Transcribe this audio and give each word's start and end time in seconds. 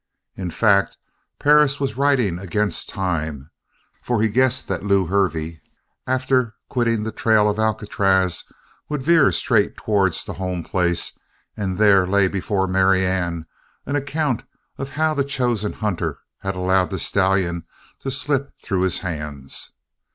In 0.35 0.49
fact, 0.49 0.97
Perris 1.39 1.79
was 1.79 1.95
riding 1.95 2.39
against 2.39 2.89
time, 2.89 3.51
for 4.01 4.19
he 4.19 4.29
guessed 4.29 4.67
that 4.67 4.83
Lew 4.83 5.05
Hervey, 5.05 5.61
after 6.07 6.55
quitting 6.69 7.03
the 7.03 7.11
trail 7.11 7.47
of 7.47 7.59
Alcatraz, 7.59 8.43
would 8.89 9.03
veer 9.03 9.31
straight 9.31 9.77
towards 9.77 10.23
the 10.25 10.33
home 10.33 10.63
place 10.63 11.19
and 11.55 11.77
there 11.77 12.07
lay 12.07 12.27
before 12.27 12.65
Marianne 12.67 13.45
an 13.85 13.95
account 13.95 14.43
of 14.79 14.89
how 14.89 15.13
the 15.13 15.23
chosen 15.23 15.73
hunter 15.73 16.17
had 16.39 16.55
allowed 16.55 16.89
the 16.89 16.97
stallion 16.97 17.65
to 17.99 18.09
slip 18.09 18.59
through 18.59 18.81
his 18.81 19.01
hands. 19.01 19.69